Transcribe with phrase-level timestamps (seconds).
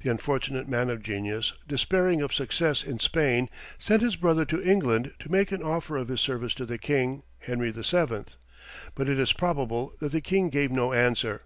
[0.00, 3.48] The unfortunate man of genius, despairing of success in Spain,
[3.78, 7.22] sent his brother to England to make an offer of his services to the king,
[7.38, 8.24] Henry VII.
[8.94, 11.44] But it is probable that the king gave no answer.